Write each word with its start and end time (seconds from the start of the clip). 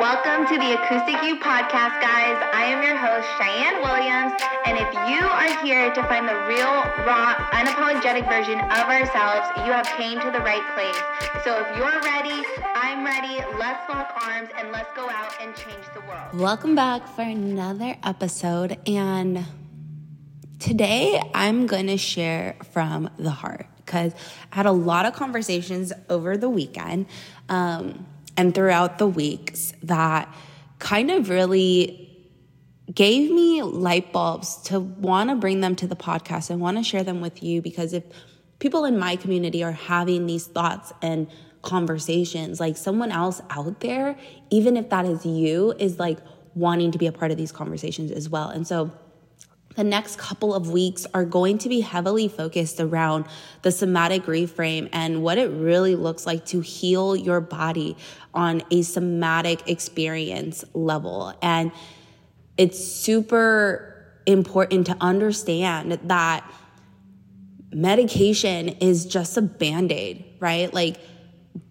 Welcome 0.00 0.44
to 0.48 0.58
the 0.58 0.74
Acoustic 0.74 1.22
You 1.22 1.38
podcast, 1.38 2.00
guys. 2.02 2.36
I 2.52 2.64
am 2.66 2.82
your 2.82 2.96
host, 2.96 3.28
Cheyenne 3.38 3.80
Williams, 3.80 4.34
and 4.66 4.76
if 4.76 4.92
you 5.08 5.24
are 5.24 5.64
here 5.64 5.94
to 5.94 6.02
find 6.08 6.28
the 6.28 6.34
real, 6.48 6.66
raw, 7.06 7.34
unapologetic 7.52 8.28
version 8.28 8.58
of 8.58 8.88
ourselves, 8.90 9.46
you 9.64 9.70
have 9.70 9.86
came 9.96 10.18
to 10.18 10.32
the 10.32 10.40
right 10.40 10.66
place. 10.74 11.44
So 11.44 11.60
if 11.60 11.78
you're 11.78 12.00
ready, 12.02 12.42
I'm 12.74 13.04
ready. 13.04 13.36
Let's 13.56 13.88
lock 13.88 14.12
arms 14.20 14.48
and 14.58 14.72
let's 14.72 14.92
go 14.96 15.08
out 15.08 15.32
and 15.40 15.54
change 15.54 15.84
the 15.94 16.00
world. 16.00 16.40
Welcome 16.40 16.74
back 16.74 17.06
for 17.06 17.22
another 17.22 17.96
episode, 18.02 18.76
and 18.88 19.46
today 20.58 21.22
I'm 21.34 21.68
going 21.68 21.86
to 21.86 21.98
share 21.98 22.56
from 22.72 23.10
the 23.16 23.30
heart 23.30 23.68
because 23.76 24.12
I 24.50 24.56
had 24.56 24.66
a 24.66 24.72
lot 24.72 25.06
of 25.06 25.12
conversations 25.12 25.92
over 26.10 26.36
the 26.36 26.48
weekend. 26.50 27.06
Um, 27.48 28.06
and 28.36 28.54
throughout 28.54 28.98
the 28.98 29.06
weeks 29.06 29.72
that 29.82 30.32
kind 30.78 31.10
of 31.10 31.28
really 31.28 32.00
gave 32.92 33.30
me 33.30 33.62
light 33.62 34.12
bulbs 34.12 34.56
to 34.62 34.80
want 34.80 35.30
to 35.30 35.36
bring 35.36 35.60
them 35.60 35.74
to 35.76 35.86
the 35.86 35.96
podcast 35.96 36.50
and 36.50 36.60
want 36.60 36.76
to 36.76 36.82
share 36.82 37.02
them 37.02 37.20
with 37.20 37.42
you 37.42 37.62
because 37.62 37.92
if 37.92 38.04
people 38.58 38.84
in 38.84 38.98
my 38.98 39.16
community 39.16 39.64
are 39.64 39.72
having 39.72 40.26
these 40.26 40.46
thoughts 40.46 40.92
and 41.00 41.26
conversations 41.62 42.60
like 42.60 42.76
someone 42.76 43.10
else 43.10 43.40
out 43.48 43.80
there 43.80 44.16
even 44.50 44.76
if 44.76 44.90
that 44.90 45.06
is 45.06 45.24
you 45.24 45.72
is 45.78 45.98
like 45.98 46.18
wanting 46.54 46.92
to 46.92 46.98
be 46.98 47.06
a 47.06 47.12
part 47.12 47.30
of 47.30 47.36
these 47.36 47.52
conversations 47.52 48.10
as 48.10 48.28
well. 48.28 48.48
And 48.48 48.66
so 48.66 48.90
the 49.74 49.84
next 49.84 50.18
couple 50.18 50.54
of 50.54 50.70
weeks 50.70 51.06
are 51.14 51.24
going 51.24 51.58
to 51.58 51.68
be 51.68 51.80
heavily 51.80 52.28
focused 52.28 52.80
around 52.80 53.26
the 53.62 53.72
somatic 53.72 54.24
reframe 54.24 54.88
and 54.92 55.22
what 55.22 55.38
it 55.38 55.50
really 55.50 55.96
looks 55.96 56.26
like 56.26 56.44
to 56.46 56.60
heal 56.60 57.16
your 57.16 57.40
body 57.40 57.96
on 58.32 58.62
a 58.70 58.82
somatic 58.82 59.68
experience 59.68 60.64
level. 60.74 61.34
And 61.42 61.72
it's 62.56 62.78
super 62.78 63.90
important 64.26 64.86
to 64.86 64.96
understand 65.00 65.92
that 66.04 66.48
medication 67.72 68.68
is 68.68 69.06
just 69.06 69.36
a 69.36 69.42
band 69.42 69.90
aid, 69.90 70.24
right? 70.38 70.72
Like 70.72 70.96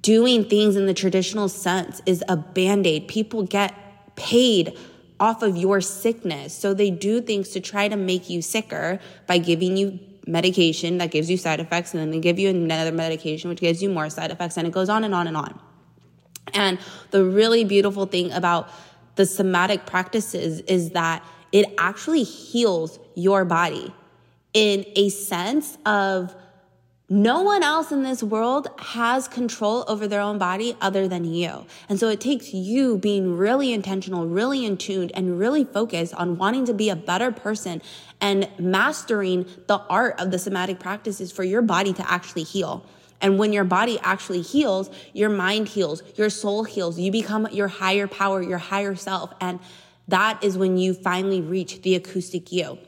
doing 0.01 0.43
things 0.45 0.75
in 0.75 0.85
the 0.85 0.93
traditional 0.93 1.47
sense 1.47 2.01
is 2.05 2.23
a 2.27 2.35
band 2.35 2.85
aid. 2.85 3.07
People 3.07 3.43
get 3.43 3.73
paid 4.15 4.77
off 5.19 5.41
of 5.41 5.55
your 5.57 5.81
sickness. 5.81 6.53
So 6.53 6.73
they 6.73 6.89
do 6.89 7.21
things 7.21 7.49
to 7.49 7.59
try 7.59 7.87
to 7.87 7.95
make 7.95 8.29
you 8.29 8.41
sicker 8.41 8.99
by 9.27 9.37
giving 9.37 9.77
you 9.77 9.99
medication 10.25 10.97
that 10.99 11.11
gives 11.11 11.29
you 11.29 11.37
side 11.37 11.59
effects, 11.59 11.93
and 11.93 12.01
then 12.01 12.11
they 12.11 12.19
give 12.19 12.39
you 12.39 12.49
another 12.49 12.91
medication 12.91 13.49
which 13.49 13.59
gives 13.59 13.83
you 13.83 13.89
more 13.89 14.09
side 14.09 14.31
effects, 14.31 14.57
and 14.57 14.67
it 14.67 14.71
goes 14.71 14.89
on 14.89 15.03
and 15.03 15.13
on 15.13 15.27
and 15.27 15.35
on. 15.35 15.59
And 16.53 16.79
the 17.11 17.23
really 17.23 17.63
beautiful 17.63 18.05
thing 18.05 18.31
about 18.31 18.69
the 19.15 19.25
somatic 19.25 19.85
practices 19.85 20.61
is 20.61 20.91
that 20.91 21.23
it 21.51 21.65
actually 21.77 22.23
heals 22.23 22.99
your 23.15 23.45
body 23.45 23.93
in 24.53 24.85
a 24.95 25.09
sense 25.09 25.77
of 25.85 26.35
no 27.13 27.43
one 27.43 27.61
else 27.61 27.91
in 27.91 28.01
this 28.01 28.23
world 28.23 28.67
has 28.79 29.27
control 29.27 29.85
over 29.87 30.07
their 30.07 30.19
own 30.19 30.39
body 30.39 30.75
other 30.81 31.07
than 31.07 31.23
you. 31.23 31.63
And 31.87 31.99
so 31.99 32.09
it 32.09 32.19
takes 32.19 32.55
you 32.55 32.97
being 32.97 33.37
really 33.37 33.71
intentional, 33.71 34.25
really 34.25 34.65
in 34.65 34.77
tune, 34.77 35.11
and 35.13 35.37
really 35.37 35.63
focused 35.63 36.15
on 36.15 36.39
wanting 36.39 36.65
to 36.65 36.73
be 36.73 36.89
a 36.89 36.95
better 36.95 37.31
person 37.31 37.83
and 38.19 38.49
mastering 38.57 39.45
the 39.67 39.77
art 39.89 40.19
of 40.19 40.31
the 40.31 40.39
somatic 40.39 40.79
practices 40.79 41.31
for 41.31 41.43
your 41.43 41.61
body 41.61 41.93
to 41.93 42.11
actually 42.11 42.43
heal. 42.43 42.83
And 43.21 43.37
when 43.37 43.53
your 43.53 43.63
body 43.63 43.99
actually 44.01 44.41
heals, 44.41 44.89
your 45.13 45.29
mind 45.29 45.67
heals, 45.67 46.01
your 46.15 46.31
soul 46.31 46.63
heals, 46.63 46.99
you 46.99 47.11
become 47.11 47.47
your 47.51 47.67
higher 47.67 48.07
power, 48.07 48.41
your 48.41 48.57
higher 48.57 48.95
self. 48.95 49.31
And 49.39 49.59
that 50.07 50.43
is 50.43 50.57
when 50.57 50.77
you 50.77 50.95
finally 50.95 51.41
reach 51.41 51.83
the 51.83 51.93
acoustic 51.93 52.51
you. 52.51 52.79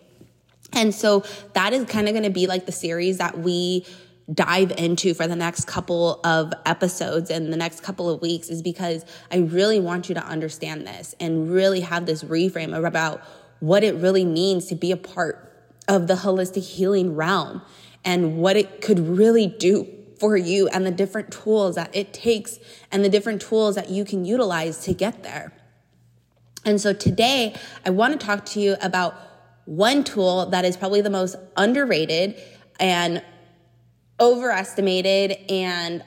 And 0.73 0.93
so 0.95 1.23
that 1.53 1.73
is 1.73 1.85
kind 1.85 2.07
of 2.07 2.13
going 2.13 2.25
to 2.25 2.31
be 2.31 2.47
like 2.47 2.65
the 2.65 2.71
series 2.71 3.19
that 3.19 3.37
we 3.37 3.85
dive 4.33 4.71
into 4.77 5.13
for 5.13 5.27
the 5.27 5.35
next 5.35 5.65
couple 5.65 6.19
of 6.23 6.51
episodes 6.65 7.29
and 7.29 7.53
the 7.53 7.57
next 7.57 7.83
couple 7.83 8.09
of 8.09 8.21
weeks 8.21 8.49
is 8.49 8.61
because 8.61 9.05
I 9.31 9.37
really 9.37 9.79
want 9.79 10.09
you 10.09 10.15
to 10.15 10.25
understand 10.25 10.87
this 10.87 11.13
and 11.19 11.51
really 11.51 11.81
have 11.81 12.05
this 12.05 12.23
reframe 12.23 12.75
about 12.75 13.21
what 13.59 13.83
it 13.83 13.95
really 13.95 14.25
means 14.25 14.65
to 14.67 14.75
be 14.75 14.91
a 14.91 14.97
part 14.97 15.41
of 15.87 16.07
the 16.07 16.15
holistic 16.15 16.63
healing 16.63 17.15
realm 17.15 17.61
and 18.03 18.37
what 18.37 18.55
it 18.55 18.81
could 18.81 18.99
really 18.99 19.47
do 19.47 19.87
for 20.19 20.35
you 20.35 20.67
and 20.69 20.85
the 20.85 20.91
different 20.91 21.31
tools 21.31 21.75
that 21.75 21.95
it 21.95 22.13
takes 22.13 22.57
and 22.91 23.03
the 23.03 23.09
different 23.09 23.41
tools 23.41 23.75
that 23.75 23.89
you 23.89 24.05
can 24.05 24.25
utilize 24.25 24.79
to 24.79 24.93
get 24.93 25.23
there. 25.23 25.53
And 26.63 26.81
so 26.81 26.93
today 26.93 27.55
I 27.85 27.91
want 27.91 28.19
to 28.19 28.25
talk 28.25 28.45
to 28.47 28.59
you 28.59 28.75
about 28.81 29.15
one 29.65 30.03
tool 30.03 30.47
that 30.47 30.65
is 30.65 30.77
probably 30.77 31.01
the 31.01 31.09
most 31.09 31.35
underrated 31.57 32.41
and 32.79 33.23
overestimated 34.19 35.37
and 35.49 36.03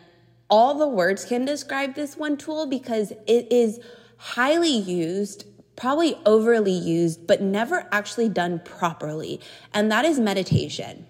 all 0.50 0.74
the 0.78 0.88
words 0.88 1.24
can 1.24 1.44
describe 1.44 1.94
this 1.94 2.16
one 2.16 2.36
tool 2.36 2.66
because 2.66 3.12
it 3.26 3.52
is 3.52 3.80
highly 4.16 4.70
used, 4.70 5.44
probably 5.76 6.16
overly 6.24 6.72
used, 6.72 7.26
but 7.26 7.42
never 7.42 7.86
actually 7.92 8.28
done 8.28 8.60
properly. 8.64 9.40
And 9.74 9.92
that 9.92 10.04
is 10.04 10.18
meditation. 10.18 11.06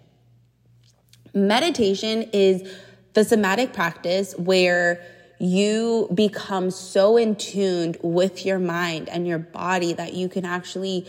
Meditation 1.34 2.24
is 2.32 2.68
the 3.14 3.24
somatic 3.24 3.72
practice 3.72 4.34
where 4.36 5.04
you 5.38 6.08
become 6.12 6.70
so 6.70 7.16
in 7.16 7.36
tuned 7.36 7.96
with 8.02 8.44
your 8.44 8.58
mind 8.58 9.08
and 9.08 9.26
your 9.26 9.38
body 9.38 9.92
that 9.92 10.14
you 10.14 10.28
can 10.28 10.44
actually 10.44 11.06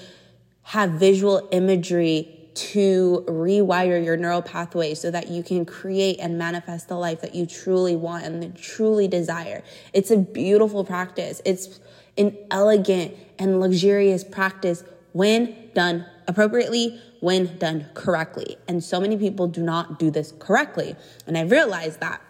have 0.62 0.92
visual 0.92 1.48
imagery 1.52 2.39
to 2.60 3.24
rewire 3.28 4.04
your 4.04 4.18
neural 4.18 4.42
pathways 4.42 5.00
so 5.00 5.10
that 5.10 5.30
you 5.30 5.42
can 5.42 5.66
create 5.66 6.20
and 6.20 6.38
manifest 6.38 6.90
the 6.90 6.96
life 6.96 7.22
that 7.22 7.34
you 7.34 7.46
truly 7.46 7.96
want 7.96 8.26
and 8.26 8.58
truly 8.58 9.08
desire. 9.08 9.64
It's 9.94 10.12
a 10.12 10.18
beautiful 10.18 10.84
practice. 10.84 11.42
It's 11.46 11.80
an 12.18 12.36
elegant 12.52 13.16
and 13.38 13.62
luxurious 13.62 14.26
practice 14.26 14.84
when 15.14 15.56
done 15.74 16.06
appropriately, 16.28 17.00
when 17.22 17.58
done 17.58 17.88
correctly. 17.94 18.58
And 18.68 18.84
so 18.84 19.00
many 19.00 19.18
people 19.18 19.48
do 19.48 19.64
not 19.64 19.98
do 19.98 20.12
this 20.12 20.34
correctly. 20.38 20.98
And 21.26 21.38
I 21.38 21.44
realized 21.44 22.02
that. 22.02 22.22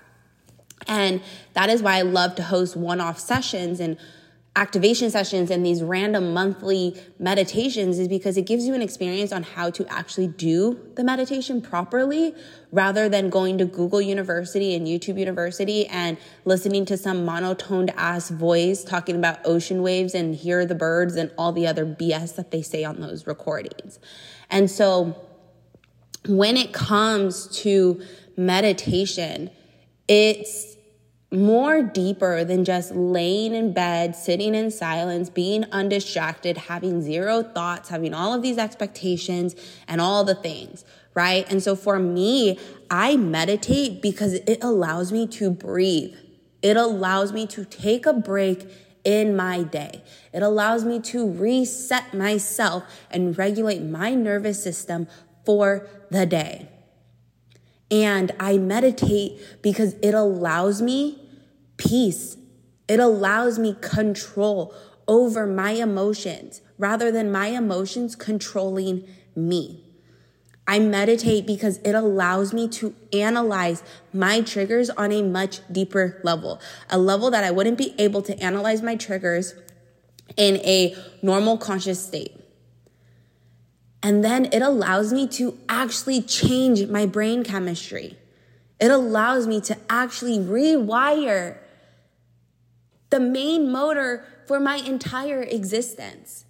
And 0.87 1.21
that 1.53 1.69
is 1.69 1.81
why 1.81 1.97
I 1.97 2.03
love 2.03 2.35
to 2.35 2.43
host 2.43 2.75
one 2.75 3.01
off 3.01 3.19
sessions 3.19 3.79
and 3.79 3.97
activation 4.55 5.09
sessions 5.09 5.51
and 5.51 5.65
these 5.65 5.83
random 5.83 6.33
monthly 6.33 6.99
meditations 7.19 7.99
is 7.99 8.07
because 8.07 8.35
it 8.35 8.45
gives 8.45 8.65
you 8.65 8.73
an 8.73 8.81
experience 8.81 9.31
on 9.31 9.43
how 9.43 9.69
to 9.69 9.85
actually 9.87 10.27
do 10.27 10.79
the 10.95 11.03
meditation 11.03 11.61
properly 11.61 12.33
rather 12.71 13.07
than 13.07 13.29
going 13.29 13.57
to 13.57 13.65
Google 13.65 14.01
University 14.01 14.75
and 14.75 14.87
YouTube 14.87 15.19
University 15.19 15.85
and 15.87 16.17
listening 16.45 16.83
to 16.85 16.97
some 16.97 17.25
monotoned 17.25 17.91
ass 17.95 18.29
voice 18.29 18.83
talking 18.83 19.15
about 19.15 19.39
ocean 19.45 19.81
waves 19.81 20.13
and 20.15 20.35
hear 20.35 20.65
the 20.65 20.75
birds 20.75 21.15
and 21.15 21.31
all 21.37 21.51
the 21.51 21.67
other 21.67 21.85
BS 21.85 22.35
that 22.35 22.51
they 22.51 22.61
say 22.61 22.83
on 22.83 22.99
those 22.99 23.27
recordings. 23.27 23.99
And 24.49 24.69
so 24.69 25.15
when 26.27 26.57
it 26.57 26.73
comes 26.73 27.47
to 27.61 28.01
meditation, 28.35 29.51
it's 30.07 30.75
more 31.31 31.83
deeper 31.83 32.43
than 32.43 32.65
just 32.65 32.95
laying 32.95 33.53
in 33.53 33.71
bed, 33.71 34.15
sitting 34.15 34.55
in 34.55 34.71
silence, 34.71 35.29
being 35.29 35.63
undistracted, 35.71 36.57
having 36.57 37.01
zero 37.01 37.43
thoughts, 37.43 37.89
having 37.89 38.13
all 38.13 38.33
of 38.33 38.41
these 38.41 38.57
expectations 38.57 39.55
and 39.87 40.01
all 40.01 40.23
the 40.23 40.33
things, 40.33 40.83
right? 41.13 41.49
And 41.51 41.61
so 41.61 41.75
for 41.75 41.99
me, 41.99 42.57
I 42.89 43.15
meditate 43.15 44.01
because 44.01 44.33
it 44.33 44.63
allows 44.63 45.11
me 45.11 45.27
to 45.27 45.51
breathe. 45.51 46.15
It 46.63 46.77
allows 46.77 47.31
me 47.31 47.45
to 47.47 47.63
take 47.63 48.07
a 48.07 48.13
break 48.13 48.67
in 49.03 49.35
my 49.35 49.63
day. 49.63 50.03
It 50.33 50.41
allows 50.41 50.83
me 50.83 50.99
to 51.01 51.29
reset 51.29 52.13
myself 52.13 52.83
and 53.11 53.37
regulate 53.37 53.81
my 53.81 54.15
nervous 54.15 54.61
system 54.61 55.07
for 55.45 55.87
the 56.09 56.25
day. 56.25 56.69
And 57.91 58.31
I 58.39 58.57
meditate 58.57 59.61
because 59.61 59.93
it 60.01 60.13
allows 60.13 60.81
me 60.81 61.18
peace. 61.79 62.37
It 62.87 62.99
allows 62.99 63.57
me 63.57 63.75
control 63.81 64.75
over 65.07 65.47
my 65.47 65.71
emotions 65.71 66.61
rather 66.77 67.11
than 67.11 67.31
my 67.31 67.47
emotions 67.47 68.15
controlling 68.15 69.07
me. 69.35 69.83
I 70.67 70.77
meditate 70.77 71.47
because 71.47 71.79
it 71.79 71.93
allows 71.95 72.53
me 72.53 72.67
to 72.69 72.93
analyze 73.11 73.81
my 74.13 74.41
triggers 74.41 74.91
on 74.91 75.11
a 75.11 75.23
much 75.23 75.61
deeper 75.71 76.21
level, 76.23 76.61
a 76.91 76.99
level 76.99 77.31
that 77.31 77.43
I 77.43 77.49
wouldn't 77.49 77.79
be 77.79 77.95
able 77.97 78.21
to 78.21 78.39
analyze 78.39 78.83
my 78.83 78.95
triggers 78.95 79.55
in 80.37 80.57
a 80.57 80.95
normal 81.23 81.57
conscious 81.57 82.05
state. 82.05 82.35
And 84.03 84.23
then 84.23 84.45
it 84.45 84.61
allows 84.61 85.11
me 85.11 85.27
to 85.29 85.57
actually 85.67 86.21
change 86.21 86.87
my 86.87 87.05
brain 87.05 87.43
chemistry. 87.43 88.17
It 88.79 88.91
allows 88.91 89.47
me 89.47 89.59
to 89.61 89.77
actually 89.89 90.37
rewire 90.37 91.57
the 93.09 93.19
main 93.19 93.71
motor 93.71 94.25
for 94.45 94.59
my 94.59 94.77
entire 94.77 95.41
existence. 95.41 96.45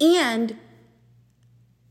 And 0.00 0.56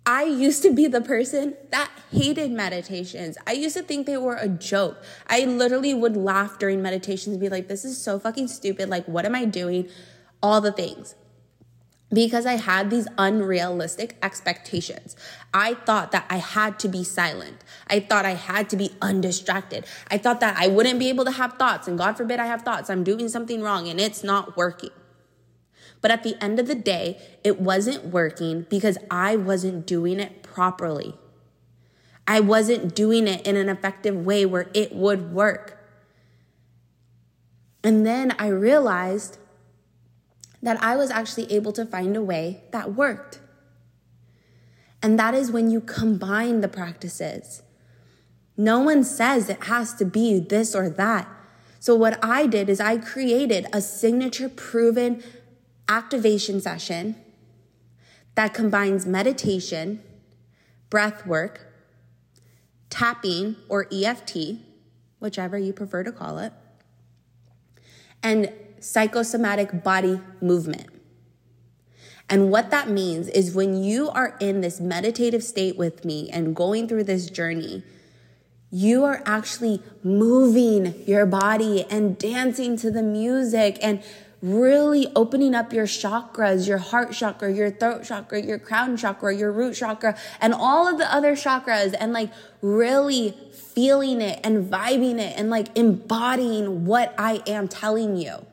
I 0.05 0.23
used 0.23 0.63
to 0.63 0.73
be 0.73 0.87
the 0.87 1.01
person 1.01 1.55
that 1.69 1.91
hated 2.11 2.51
meditations. 2.51 3.37
I 3.45 3.51
used 3.51 3.75
to 3.77 3.83
think 3.83 4.07
they 4.07 4.17
were 4.17 4.35
a 4.35 4.47
joke. 4.47 4.97
I 5.27 5.45
literally 5.45 5.93
would 5.93 6.17
laugh 6.17 6.57
during 6.57 6.81
meditations 6.81 7.33
and 7.33 7.39
be 7.39 7.49
like, 7.49 7.67
this 7.67 7.85
is 7.85 8.01
so 8.01 8.17
fucking 8.17 8.47
stupid. 8.47 8.89
Like, 8.89 9.05
what 9.05 9.25
am 9.25 9.35
I 9.35 9.45
doing? 9.45 9.87
All 10.41 10.61
the 10.61 10.71
things. 10.71 11.13
Because 12.11 12.47
I 12.47 12.53
had 12.53 12.89
these 12.89 13.07
unrealistic 13.19 14.17
expectations. 14.23 15.15
I 15.53 15.75
thought 15.75 16.11
that 16.11 16.25
I 16.29 16.37
had 16.37 16.79
to 16.79 16.87
be 16.87 17.03
silent. 17.03 17.57
I 17.87 17.99
thought 17.99 18.25
I 18.25 18.33
had 18.33 18.67
to 18.71 18.77
be 18.77 18.91
undistracted. 18.99 19.85
I 20.09 20.17
thought 20.17 20.39
that 20.39 20.57
I 20.57 20.67
wouldn't 20.67 20.97
be 20.97 21.09
able 21.09 21.25
to 21.25 21.31
have 21.31 21.53
thoughts. 21.53 21.87
And 21.87 21.99
God 21.99 22.17
forbid 22.17 22.39
I 22.39 22.47
have 22.47 22.63
thoughts. 22.63 22.89
I'm 22.89 23.03
doing 23.03 23.29
something 23.29 23.61
wrong 23.61 23.87
and 23.87 23.99
it's 23.99 24.23
not 24.23 24.57
working. 24.57 24.89
But 26.01 26.11
at 26.11 26.23
the 26.23 26.41
end 26.43 26.59
of 26.59 26.67
the 26.67 26.75
day, 26.75 27.21
it 27.43 27.59
wasn't 27.59 28.05
working 28.05 28.65
because 28.69 28.97
I 29.11 29.35
wasn't 29.35 29.85
doing 29.85 30.19
it 30.19 30.43
properly. 30.43 31.15
I 32.27 32.39
wasn't 32.39 32.95
doing 32.95 33.27
it 33.27 33.45
in 33.45 33.55
an 33.55 33.69
effective 33.69 34.15
way 34.15 34.45
where 34.45 34.69
it 34.73 34.93
would 34.93 35.33
work. 35.33 35.77
And 37.83 38.05
then 38.05 38.35
I 38.37 38.47
realized 38.47 39.39
that 40.61 40.81
I 40.83 40.95
was 40.95 41.09
actually 41.09 41.51
able 41.51 41.71
to 41.73 41.85
find 41.85 42.15
a 42.15 42.21
way 42.21 42.63
that 42.71 42.93
worked. 42.93 43.39
And 45.01 45.17
that 45.17 45.33
is 45.33 45.51
when 45.51 45.71
you 45.71 45.79
combine 45.79 46.61
the 46.61 46.67
practices. 46.67 47.61
No 48.57 48.79
one 48.79 49.03
says 49.03 49.49
it 49.49 49.65
has 49.65 49.93
to 49.95 50.05
be 50.05 50.39
this 50.39 50.75
or 50.75 50.89
that. 50.89 51.27
So, 51.79 51.95
what 51.95 52.19
I 52.21 52.45
did 52.45 52.69
is 52.69 52.81
I 52.81 52.97
created 52.97 53.67
a 53.71 53.79
signature 53.79 54.49
proven 54.49 55.23
activation 55.87 56.59
session 56.59 57.15
that 58.35 58.53
combines 58.53 59.05
meditation, 59.05 60.03
breath 60.89 61.25
work, 61.25 61.67
tapping 62.89 63.55
or 63.69 63.87
EFT, 63.93 64.57
whichever 65.19 65.57
you 65.57 65.71
prefer 65.71 66.03
to 66.03 66.11
call 66.11 66.37
it, 66.39 66.51
and 68.21 68.51
psychosomatic 68.81 69.83
body 69.83 70.21
movement. 70.41 70.87
And 72.29 72.51
what 72.51 72.69
that 72.69 72.89
means 72.89 73.27
is 73.27 73.55
when 73.55 73.83
you 73.83 74.09
are 74.09 74.37
in 74.39 74.61
this 74.61 74.79
meditative 74.79 75.43
state 75.43 75.77
with 75.77 76.05
me 76.05 76.29
and 76.31 76.55
going 76.55 76.87
through 76.87 77.05
this 77.05 77.29
journey, 77.29 77.83
you 78.71 79.03
are 79.03 79.23
actually 79.25 79.81
moving 80.03 80.93
your 81.07 81.25
body 81.25 81.85
and 81.89 82.17
dancing 82.19 82.77
to 82.77 82.91
the 82.91 83.01
music 83.01 83.79
and 83.81 84.03
really 84.41 85.07
opening 85.15 85.55
up 85.55 85.73
your 85.73 85.87
chakras, 85.87 86.67
your 86.67 86.77
heart 86.77 87.11
chakra, 87.11 87.51
your 87.51 87.71
throat 87.71 88.03
chakra, 88.03 88.41
your 88.41 88.59
crown 88.59 88.95
chakra, 88.95 89.35
your 89.35 89.51
root 89.51 89.75
chakra, 89.75 90.15
and 90.39 90.53
all 90.53 90.87
of 90.87 90.97
the 90.97 91.13
other 91.13 91.33
chakras, 91.33 91.95
and 91.99 92.13
like 92.13 92.31
really 92.61 93.35
feeling 93.51 94.21
it 94.21 94.39
and 94.43 94.71
vibing 94.71 95.19
it 95.19 95.37
and 95.37 95.49
like 95.49 95.75
embodying 95.77 96.85
what 96.85 97.13
I 97.17 97.41
am 97.47 97.67
telling 97.67 98.15
you. 98.15 98.45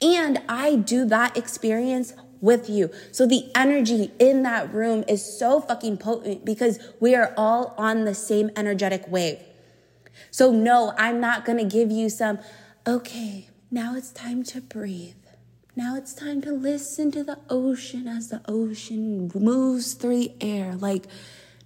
And 0.00 0.42
I 0.48 0.76
do 0.76 1.04
that 1.06 1.36
experience 1.36 2.12
with 2.40 2.68
you. 2.68 2.90
So 3.12 3.26
the 3.26 3.50
energy 3.54 4.12
in 4.18 4.42
that 4.42 4.72
room 4.72 5.04
is 5.08 5.38
so 5.38 5.60
fucking 5.60 5.98
potent 5.98 6.44
because 6.44 6.78
we 7.00 7.14
are 7.14 7.32
all 7.36 7.74
on 7.78 8.04
the 8.04 8.14
same 8.14 8.50
energetic 8.56 9.08
wave. 9.08 9.38
So, 10.30 10.50
no, 10.50 10.92
I'm 10.98 11.20
not 11.20 11.44
gonna 11.44 11.64
give 11.64 11.90
you 11.90 12.08
some, 12.08 12.38
okay, 12.86 13.48
now 13.70 13.96
it's 13.96 14.10
time 14.10 14.42
to 14.44 14.60
breathe. 14.60 15.14
Now 15.74 15.96
it's 15.96 16.14
time 16.14 16.40
to 16.42 16.52
listen 16.52 17.10
to 17.12 17.24
the 17.24 17.38
ocean 17.50 18.08
as 18.08 18.28
the 18.28 18.40
ocean 18.48 19.30
moves 19.34 19.94
through 19.94 20.18
the 20.20 20.32
air. 20.40 20.74
Like, 20.74 21.06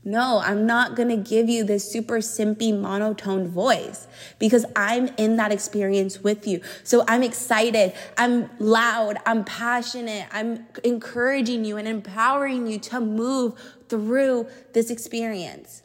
no, 0.03 0.41
I'm 0.43 0.65
not 0.65 0.97
gonna 0.97 1.17
give 1.17 1.51
you 1.51 1.63
this 1.63 1.91
super 1.91 2.19
simpy 2.19 2.79
monotone 2.79 3.49
voice 3.49 4.07
because 4.39 4.65
I'm 4.75 5.09
in 5.19 5.37
that 5.37 5.53
experience 5.53 6.21
with 6.21 6.47
you. 6.47 6.63
So 6.85 7.05
I'm 7.07 7.23
excited, 7.23 7.93
I'm 8.17 8.49
loud, 8.59 9.19
I'm 9.27 9.45
passionate, 9.45 10.27
I'm 10.33 10.67
encouraging 10.85 11.67
you 11.67 11.77
and 11.77 11.87
empowering 11.87 12.67
you 12.67 12.79
to 12.79 13.01
move 13.01 13.55
through 13.91 14.49
this 14.73 14.91
experience. 14.91 15.83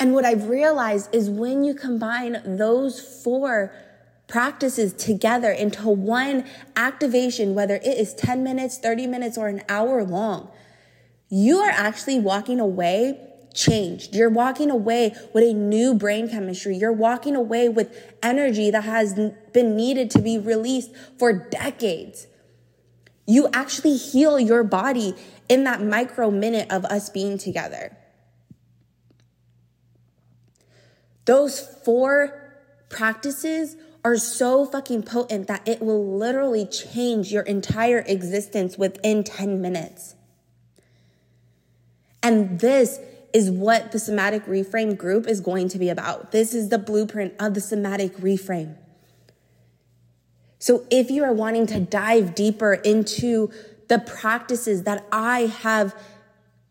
And 0.00 0.14
what 0.14 0.24
I've 0.24 0.48
realized 0.48 1.14
is 1.14 1.30
when 1.30 1.62
you 1.62 1.74
combine 1.74 2.40
those 2.44 3.00
four 3.00 3.72
practices 4.26 4.92
together 4.92 5.50
into 5.50 5.88
one 5.88 6.44
activation, 6.76 7.54
whether 7.54 7.76
it 7.76 7.86
is 7.86 8.14
10 8.14 8.42
minutes, 8.44 8.78
30 8.78 9.06
minutes, 9.06 9.38
or 9.38 9.48
an 9.48 9.62
hour 9.68 10.04
long, 10.04 10.50
you 11.28 11.58
are 11.58 11.70
actually 11.70 12.18
walking 12.18 12.60
away 12.60 13.18
changed. 13.54 14.14
You're 14.14 14.30
walking 14.30 14.70
away 14.70 15.14
with 15.34 15.44
a 15.44 15.52
new 15.52 15.94
brain 15.94 16.28
chemistry. 16.28 16.76
You're 16.76 16.92
walking 16.92 17.34
away 17.34 17.68
with 17.68 17.94
energy 18.22 18.70
that 18.70 18.84
has 18.84 19.14
been 19.52 19.76
needed 19.76 20.10
to 20.12 20.20
be 20.20 20.38
released 20.38 20.90
for 21.18 21.32
decades. 21.32 22.26
You 23.26 23.48
actually 23.52 23.96
heal 23.96 24.38
your 24.38 24.64
body 24.64 25.14
in 25.48 25.64
that 25.64 25.82
micro 25.82 26.30
minute 26.30 26.70
of 26.70 26.84
us 26.86 27.10
being 27.10 27.36
together. 27.36 27.96
Those 31.24 31.60
four 31.60 32.40
practices 32.88 33.76
are 34.02 34.16
so 34.16 34.64
fucking 34.64 35.02
potent 35.02 35.46
that 35.48 35.66
it 35.68 35.82
will 35.82 36.16
literally 36.16 36.64
change 36.64 37.30
your 37.30 37.42
entire 37.42 37.98
existence 38.06 38.78
within 38.78 39.24
10 39.24 39.60
minutes. 39.60 40.14
And 42.28 42.60
this 42.60 43.00
is 43.32 43.50
what 43.50 43.90
the 43.90 43.98
somatic 43.98 44.44
reframe 44.44 44.98
group 44.98 45.26
is 45.26 45.40
going 45.40 45.70
to 45.70 45.78
be 45.78 45.88
about. 45.88 46.30
This 46.30 46.52
is 46.52 46.68
the 46.68 46.76
blueprint 46.76 47.32
of 47.40 47.54
the 47.54 47.60
somatic 47.62 48.14
reframe. 48.18 48.76
So 50.58 50.84
if 50.90 51.10
you 51.10 51.24
are 51.24 51.32
wanting 51.32 51.66
to 51.68 51.80
dive 51.80 52.34
deeper 52.34 52.74
into 52.74 53.50
the 53.88 53.98
practices 54.00 54.82
that 54.82 55.06
I 55.10 55.46
have 55.46 55.96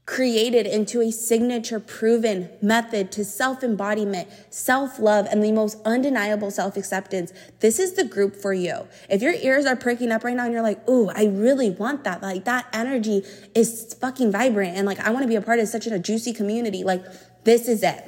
created 0.07 0.65
into 0.65 1.01
a 1.01 1.11
signature 1.11 1.81
proven 1.81 2.49
method 2.61 3.11
to 3.11 3.25
self 3.25 3.61
embodiment, 3.61 4.27
self 4.49 4.99
love, 4.99 5.27
and 5.29 5.43
the 5.43 5.51
most 5.51 5.77
undeniable 5.85 6.49
self 6.49 6.77
acceptance, 6.77 7.33
this 7.59 7.77
is 7.77 7.93
the 7.93 8.05
group 8.05 8.35
for 8.35 8.53
you. 8.53 8.87
If 9.09 9.21
your 9.21 9.33
ears 9.33 9.65
are 9.65 9.75
pricking 9.75 10.11
up 10.11 10.23
right 10.23 10.35
now 10.35 10.45
and 10.45 10.53
you're 10.53 10.63
like, 10.63 10.87
ooh, 10.89 11.09
I 11.09 11.25
really 11.25 11.69
want 11.69 12.05
that, 12.05 12.23
like 12.23 12.45
that 12.45 12.67
energy 12.71 13.23
is 13.53 13.93
fucking 13.99 14.31
vibrant 14.31 14.77
and 14.77 14.87
like 14.87 14.99
I 15.01 15.11
want 15.11 15.23
to 15.23 15.27
be 15.27 15.35
a 15.35 15.41
part 15.41 15.59
of 15.59 15.67
such 15.67 15.85
a 15.85 15.99
juicy 15.99 16.31
community, 16.31 16.85
like 16.85 17.03
this 17.43 17.67
is 17.67 17.83
it. 17.83 18.01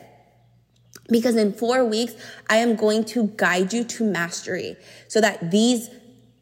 Because 1.10 1.36
in 1.36 1.52
four 1.52 1.84
weeks, 1.84 2.14
I 2.50 2.58
am 2.58 2.78
going 2.78 3.04
to 3.06 3.28
guide 3.36 3.74
you 3.74 3.84
to 3.84 4.04
mastery 4.06 4.78
so 5.10 5.20
that 5.20 5.52
these 5.52 5.90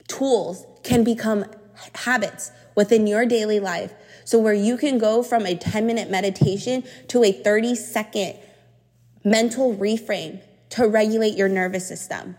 tools 0.07 0.67
can 0.83 1.03
become 1.03 1.45
habits 1.95 2.51
within 2.75 3.07
your 3.07 3.25
daily 3.25 3.59
life 3.59 3.91
so, 4.27 4.38
where 4.38 4.53
you 4.53 4.75
can 4.75 4.98
go 4.98 5.24
from 5.24 5.46
a 5.46 5.55
10 5.55 5.88
minute 5.88 6.10
meditation 6.10 6.84
to 7.07 7.24
a 7.24 7.31
30 7.31 7.75
second 7.75 8.36
mental 9.24 9.74
reframe 9.74 10.41
to 10.72 10.86
regulate 10.86 11.38
your 11.38 11.48
nervous 11.48 11.88
system. 11.88 12.36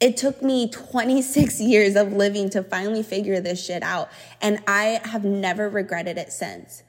It 0.00 0.16
took 0.16 0.42
me 0.42 0.68
26 0.68 1.60
years 1.60 1.94
of 1.94 2.12
living 2.12 2.50
to 2.50 2.64
finally 2.64 3.04
figure 3.04 3.40
this 3.40 3.64
shit 3.64 3.84
out, 3.84 4.08
and 4.42 4.58
I 4.66 5.00
have 5.04 5.24
never 5.24 5.70
regretted 5.70 6.18
it 6.18 6.32
since. 6.32 6.82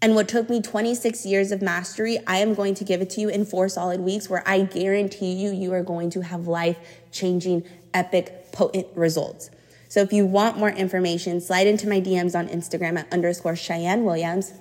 And 0.00 0.14
what 0.14 0.28
took 0.28 0.48
me 0.48 0.62
26 0.62 1.26
years 1.26 1.50
of 1.50 1.60
mastery, 1.60 2.20
I 2.28 2.36
am 2.36 2.54
going 2.54 2.74
to 2.74 2.84
give 2.84 3.00
it 3.00 3.10
to 3.10 3.20
you 3.20 3.28
in 3.28 3.44
four 3.44 3.68
solid 3.68 3.98
weeks 3.98 4.30
where 4.30 4.44
I 4.46 4.60
guarantee 4.60 5.32
you, 5.32 5.50
you 5.50 5.72
are 5.72 5.82
going 5.82 6.10
to 6.10 6.20
have 6.20 6.46
life 6.46 6.78
changing, 7.10 7.64
epic, 7.92 8.52
potent 8.52 8.86
results. 8.94 9.50
So 9.90 10.00
if 10.02 10.12
you 10.12 10.24
want 10.24 10.56
more 10.56 10.70
information, 10.70 11.40
slide 11.40 11.66
into 11.66 11.88
my 11.88 12.00
DMs 12.00 12.38
on 12.38 12.46
Instagram 12.46 12.96
at 12.96 13.12
underscore 13.12 13.56
Cheyenne 13.56 14.04
Williams, 14.04 14.52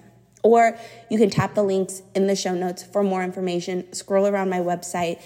or 0.41 0.75
you 1.07 1.19
can 1.19 1.29
tap 1.29 1.53
the 1.53 1.61
links 1.61 2.01
in 2.15 2.25
the 2.25 2.35
show 2.35 2.55
notes 2.55 2.81
for 2.81 3.03
more 3.03 3.23
information. 3.23 3.93
Scroll 3.93 4.25
around 4.25 4.49
my 4.49 4.57
website. 4.57 5.21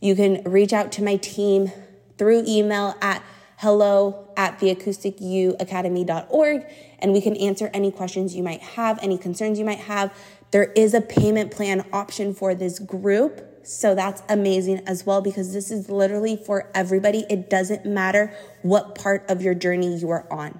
You 0.00 0.14
can 0.14 0.44
reach 0.44 0.72
out 0.72 0.92
to 0.92 1.02
my 1.02 1.16
team 1.16 1.72
through 2.18 2.44
email 2.46 2.94
at 3.02 3.24
hello 3.56 4.28
at 4.36 4.60
theacousticyouacademy.org, 4.60 6.66
and 7.00 7.12
we 7.12 7.20
can 7.20 7.34
answer 7.34 7.68
any 7.74 7.90
questions 7.90 8.36
you 8.36 8.44
might 8.44 8.60
have, 8.60 9.00
any 9.02 9.18
concerns 9.18 9.58
you 9.58 9.64
might 9.64 9.80
have. 9.80 10.16
There 10.52 10.70
is 10.76 10.94
a 10.94 11.00
payment 11.00 11.50
plan 11.50 11.84
option 11.92 12.32
for 12.32 12.54
this 12.54 12.78
group. 12.78 13.47
So 13.68 13.94
that's 13.94 14.22
amazing 14.30 14.80
as 14.86 15.04
well 15.04 15.20
because 15.20 15.52
this 15.52 15.70
is 15.70 15.90
literally 15.90 16.38
for 16.38 16.70
everybody. 16.74 17.26
It 17.28 17.50
doesn't 17.50 17.84
matter 17.84 18.34
what 18.62 18.94
part 18.94 19.30
of 19.30 19.42
your 19.42 19.52
journey 19.52 19.94
you 19.94 20.08
are 20.08 20.26
on. 20.32 20.58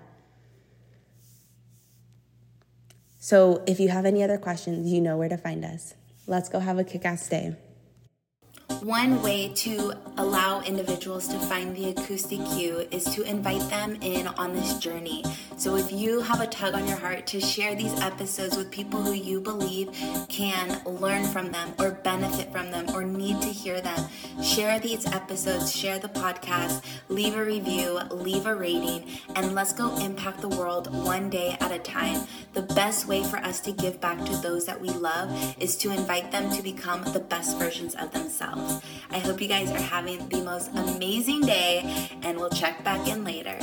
So 3.18 3.64
if 3.66 3.80
you 3.80 3.88
have 3.88 4.04
any 4.04 4.22
other 4.22 4.36
questions, 4.36 4.92
you 4.92 5.00
know 5.00 5.16
where 5.16 5.30
to 5.30 5.38
find 5.38 5.64
us. 5.64 5.94
Let's 6.26 6.50
go 6.50 6.60
have 6.60 6.78
a 6.78 6.84
kick 6.84 7.06
ass 7.06 7.26
day. 7.26 7.56
One 8.82 9.22
way 9.22 9.48
to 9.56 9.92
allow 10.18 10.60
individuals 10.60 11.26
to 11.28 11.38
find 11.40 11.74
the 11.74 11.90
acoustic 11.90 12.38
you 12.52 12.86
is 12.92 13.04
to 13.14 13.22
invite 13.22 13.68
them 13.70 13.98
in 14.02 14.28
on 14.28 14.54
this 14.54 14.78
journey. 14.78 15.24
So 15.56 15.74
if 15.74 15.90
you 15.90 16.20
have 16.20 16.40
a 16.40 16.46
tug 16.46 16.74
on 16.74 16.86
your 16.86 16.96
heart 16.96 17.26
to 17.28 17.40
share 17.40 17.74
these 17.74 17.92
episodes 18.00 18.56
with 18.56 18.70
people 18.70 19.02
who 19.02 19.12
you 19.14 19.40
believe 19.40 19.90
can 20.28 20.80
learn 20.84 21.24
from 21.24 21.50
them 21.50 21.72
or 21.80 21.90
benefit 21.90 22.52
from 22.52 22.70
them 22.70 22.86
or 22.94 23.02
need 23.02 23.42
to 23.42 23.48
hear 23.48 23.80
them, 23.80 24.08
share 24.42 24.78
these 24.78 25.04
episodes, 25.06 25.74
share 25.74 25.98
the 25.98 26.08
podcast, 26.08 26.84
leave 27.08 27.36
a 27.36 27.44
review, 27.44 27.98
leave 28.12 28.46
a 28.46 28.54
rating, 28.54 29.04
and 29.34 29.56
let's 29.56 29.72
go 29.72 29.96
impact 29.98 30.40
the 30.40 30.48
world 30.48 30.92
one 31.04 31.28
day 31.28 31.56
at 31.60 31.72
a 31.72 31.80
time. 31.80 32.26
The 32.54 32.62
best 32.62 33.08
way 33.08 33.24
for 33.24 33.38
us 33.38 33.60
to 33.62 33.72
give 33.72 34.00
back 34.00 34.24
to 34.24 34.36
those 34.36 34.66
that 34.66 34.80
we 34.80 34.90
love 34.90 35.56
is 35.60 35.76
to 35.78 35.90
invite 35.90 36.30
them 36.30 36.52
to 36.52 36.62
become 36.62 37.02
the 37.12 37.20
best 37.20 37.58
versions 37.58 37.96
of 37.96 38.12
themselves. 38.12 38.67
I 39.10 39.18
hope 39.18 39.40
you 39.40 39.48
guys 39.48 39.70
are 39.70 39.80
having 39.80 40.28
the 40.28 40.42
most 40.42 40.70
amazing 40.74 41.42
day, 41.42 42.08
and 42.22 42.38
we'll 42.38 42.50
check 42.50 42.84
back 42.84 43.06
in 43.08 43.24
later. 43.24 43.58